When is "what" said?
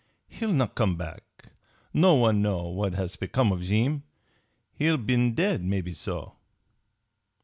2.69-2.95